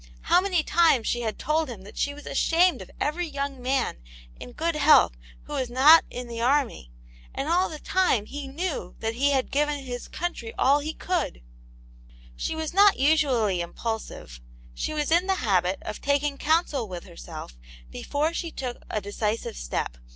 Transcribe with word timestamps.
How 0.21 0.41
many 0.41 0.63
times 0.63 1.05
she 1.05 1.21
had 1.21 1.37
told 1.37 1.69
him 1.69 1.83
that 1.83 1.95
she 1.95 2.11
was 2.11 2.25
ashamed 2.25 2.81
of 2.81 2.89
every 2.99 3.27
young 3.27 3.61
man, 3.61 3.97
in 4.39 4.51
good 4.53 4.73
health, 4.75 5.11
who 5.43 5.53
was 5.53 5.69
not 5.69 6.05
in 6.09 6.27
the 6.27 6.41
army— 6.41 6.89
and 7.35 7.47
all 7.47 7.69
the 7.69 7.77
time 7.77 8.23
be 8.23 8.47
knew 8.47 8.95
that 8.97 9.13
he 9.13 9.29
had 9.29 9.51
given 9.51 9.77
his 9.83 10.07
country 10.07 10.55
all 10.57 10.79
he 10.79 10.95
could 10.95 11.43
I 11.43 12.31
She 12.35 12.55
was 12.55 12.73
not 12.73 12.97
usually 12.97 13.61
impulsive; 13.61 14.41
she 14.73 14.91
was 14.95 15.11
in 15.11 15.27
the 15.27 15.35
habit 15.35 15.77
of 15.83 16.01
taking 16.01 16.39
counsel 16.39 16.87
with 16.87 17.03
herself 17.03 17.59
before 17.91 18.33
she 18.33 18.49
took 18.49 18.77
a 18.89 19.01
decisive 19.01 19.55
step. 19.55 19.99